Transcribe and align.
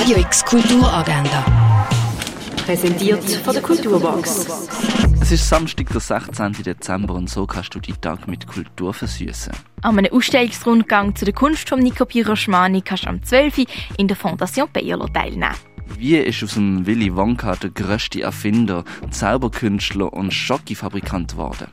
Radio 0.00 0.16
X 0.16 0.42
Kulturagenda. 0.46 1.44
Präsentiert 2.64 3.22
von 3.22 3.52
der 3.52 3.62
Kulturbox. 3.62 4.46
Es 5.20 5.30
ist 5.30 5.46
Samstag, 5.46 5.90
der 5.90 6.00
16. 6.00 6.52
Dezember 6.64 7.12
und 7.12 7.28
so 7.28 7.46
kannst 7.46 7.74
du 7.74 7.80
die 7.80 7.92
Tag 7.92 8.26
mit 8.26 8.46
Kultur 8.46 8.94
versüßen. 8.94 9.52
An 9.82 9.98
einem 9.98 10.10
Ausstellungsrundgang 10.10 11.14
zu 11.14 11.26
der 11.26 11.34
Kunst 11.34 11.68
von 11.68 11.80
Nico 11.80 12.06
Piroschmani 12.06 12.80
kannst 12.80 13.04
du 13.04 13.08
am 13.10 13.22
12. 13.22 13.58
Uhr 13.58 13.66
in 13.98 14.08
der 14.08 14.16
Fondation 14.16 14.70
Bayerlo 14.72 15.06
teilnehmen. 15.08 15.54
Wie 15.98 16.16
ist 16.16 16.42
aus 16.42 16.54
dem 16.54 16.86
Willy 16.86 17.14
Wonka 17.14 17.56
der 17.56 17.70
größte 17.70 18.22
Erfinder, 18.22 18.84
Zauberkünstler 19.10 20.12
und 20.12 20.32
Schokifabrikant 20.32 21.32
geworden? 21.32 21.68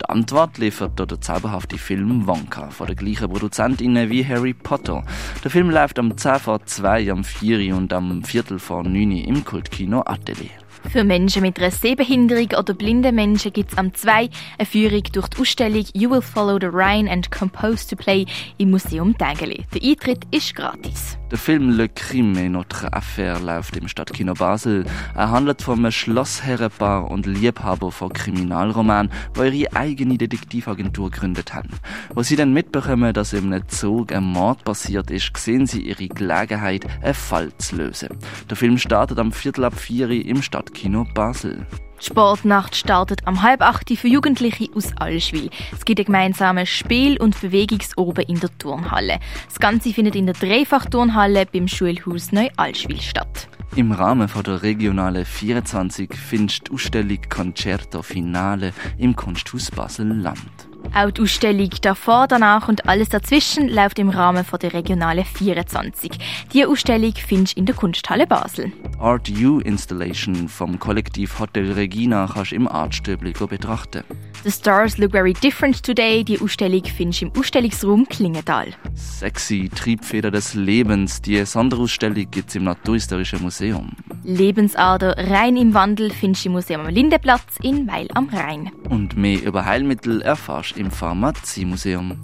Die 0.00 0.08
Antwort 0.08 0.58
liefert 0.58 0.98
der 0.98 1.20
zauberhafte 1.20 1.78
Film 1.78 2.26
Wonka 2.26 2.70
von 2.70 2.86
der 2.86 2.96
gleichen 2.96 3.28
Produzentin 3.28 4.10
wie 4.10 4.24
Harry 4.24 4.54
Potter. 4.54 5.04
Der 5.42 5.50
Film 5.50 5.70
läuft 5.70 5.98
am 5.98 6.16
10 6.16 6.38
vor 6.38 6.64
2, 6.64 7.10
am 7.10 7.24
4 7.24 7.76
und 7.76 7.92
am 7.92 8.22
Viertel 8.22 8.58
vor 8.58 8.84
9 8.84 9.12
im 9.12 9.44
Kultkino 9.44 10.02
Atelier. 10.06 10.61
Für 10.90 11.04
Menschen 11.04 11.42
mit 11.42 11.58
einer 11.58 11.70
Sehbehinderung 11.70 12.48
oder 12.58 12.74
blinden 12.74 13.14
Menschen 13.14 13.52
gibt 13.52 13.72
es 13.72 13.78
am 13.78 13.94
2 13.94 14.28
eine 14.58 14.66
Führung 14.66 15.02
durch 15.12 15.28
die 15.28 15.40
Ausstellung 15.40 15.84
You 15.94 16.10
Will 16.10 16.22
Follow 16.22 16.58
the 16.60 16.66
Rhine 16.66 17.10
and 17.10 17.30
Compose 17.30 17.88
to 17.88 17.96
Play 17.96 18.26
im 18.58 18.70
Museum 18.70 19.16
Tägeli. 19.16 19.64
Der 19.74 19.82
Eintritt 19.82 20.26
ist 20.30 20.54
gratis. 20.54 21.18
Der 21.32 21.38
Film 21.38 21.70
Le 21.70 21.88
Crime 21.88 22.38
et 22.44 22.50
notre 22.50 22.92
Affaire 22.92 23.40
läuft 23.40 23.74
im 23.78 23.88
Stadtkino 23.88 24.34
Basel. 24.34 24.84
Er 25.14 25.30
handelt 25.30 25.62
vom 25.62 25.90
Schlossherrenpaar 25.90 27.10
und 27.10 27.24
Liebhaber 27.24 27.90
von 27.90 28.12
Kriminalroman, 28.12 29.10
wo 29.32 29.42
ihre 29.42 29.74
eigene 29.74 30.18
Detektivagentur 30.18 31.10
gegründet 31.10 31.54
haben. 31.54 31.70
Wo 32.14 32.22
sie 32.22 32.36
dann 32.36 32.52
mitbekommen, 32.52 33.14
dass 33.14 33.32
im 33.32 33.66
Zug 33.68 34.12
ein 34.12 34.24
Mord 34.24 34.62
passiert 34.64 35.10
ist, 35.10 35.34
sehen 35.38 35.66
sie 35.66 35.80
ihre 35.80 36.06
Gelegenheit, 36.06 36.84
einen 37.02 37.14
Fall 37.14 37.50
zu 37.56 37.76
lösen. 37.76 38.10
Der 38.50 38.56
Film 38.58 38.76
startet 38.76 39.18
am 39.18 39.32
Viertel 39.32 39.64
ab 39.64 39.74
4 39.74 40.10
im 40.10 40.42
Stadtkino 40.62 41.06
Basel. 41.12 41.66
Die 42.00 42.06
Sportnacht 42.06 42.76
startet 42.76 43.26
am 43.26 43.42
halb 43.42 43.62
acht 43.62 43.90
für 43.90 44.08
Jugendliche 44.08 44.68
aus 44.74 44.92
Allschwil. 44.96 45.50
Es 45.72 45.84
gibt 45.84 45.98
ein 46.00 46.06
gemeinsames 46.06 46.68
Spiel- 46.68 47.20
und 47.20 47.40
Bewegungsoben 47.40 48.24
in 48.26 48.38
der 48.38 48.56
Turnhalle. 48.58 49.18
Das 49.48 49.58
Ganze 49.58 49.92
findet 49.92 50.14
in 50.14 50.26
der 50.26 50.34
Dreifach-Turnhalle 50.34 51.46
beim 51.46 51.68
Schulhaus 51.68 52.32
Neu-Allschwil 52.32 53.00
statt. 53.00 53.48
Im 53.74 53.92
Rahmen 53.92 54.28
von 54.28 54.44
der 54.44 54.62
Regionale 54.62 55.24
24 55.24 56.14
findet 56.14 56.68
die 56.68 56.72
Ausstellung 56.72 57.18
Concerto 57.28 58.02
Finale 58.02 58.72
im 58.98 59.16
Kunsthaus 59.16 59.70
Basel-Land. 59.70 60.71
Auch 60.94 61.10
die 61.10 61.22
Ausstellung 61.22 61.70
davor, 61.80 62.26
danach 62.28 62.68
und 62.68 62.86
alles 62.86 63.08
dazwischen 63.08 63.68
läuft 63.68 63.98
im 63.98 64.10
Rahmen 64.10 64.44
von 64.44 64.58
der 64.58 64.74
Regionale 64.74 65.24
24. 65.24 66.12
Diese 66.52 66.68
Ausstellung 66.68 67.14
findest 67.14 67.56
du 67.56 67.60
in 67.60 67.66
der 67.66 67.74
Kunsthalle 67.74 68.26
Basel. 68.26 68.72
Art 68.98 69.30
U 69.30 69.60
Installation 69.60 70.48
vom 70.48 70.78
Kollektiv 70.78 71.38
Hotel 71.38 71.72
Regina 71.72 72.28
kannst 72.32 72.52
du 72.52 72.56
im 72.56 72.68
Artstöbli 72.68 73.32
betrachten. 73.32 74.04
The 74.44 74.50
Stars 74.50 74.98
Look 74.98 75.12
Very 75.12 75.34
Different 75.34 75.84
Today, 75.84 76.24
die 76.24 76.40
Ausstellung 76.40 76.82
findest 76.84 77.22
du 77.22 77.26
im 77.26 77.32
Ausstellungsraum 77.38 78.08
Klingenthal. 78.08 78.72
Sexy 78.96 79.70
Triebfeder 79.72 80.32
des 80.32 80.54
Lebens, 80.54 81.22
die 81.22 81.44
Sonderausstellung 81.44 82.28
gibt 82.28 82.48
es 82.48 82.56
im 82.56 82.64
Naturhistorischen 82.64 83.40
Museum. 83.40 83.92
Lebensader 84.24 85.16
rein 85.16 85.56
im 85.56 85.74
Wandel 85.74 86.10
findest 86.10 86.44
du 86.44 86.48
im 86.48 86.54
Museum 86.54 86.80
am 86.80 86.88
Lindeplatz 86.88 87.58
in 87.62 87.86
Weil 87.86 88.08
am 88.14 88.28
Rhein. 88.30 88.72
Und 88.90 89.16
mehr 89.16 89.40
über 89.44 89.64
Heilmittel 89.64 90.22
erfährst 90.22 90.74
du 90.74 90.80
im 90.80 90.90
Pharmaziemuseum. 90.90 92.18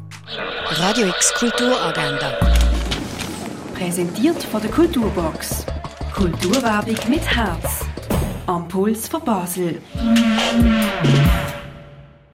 Radio 0.71 1.07
X 1.07 1.33
Kulturagenda. 1.35 2.33
Präsentiert 3.75 4.43
von 4.43 4.61
der 4.61 4.73
Kulturbox. 4.73 5.65
Kulturwerbung 6.13 6.97
mit 7.09 7.25
Herz. 7.25 7.87
Am 8.47 8.67
Puls 8.67 9.07
von 9.07 9.23
Basel. 9.25 9.81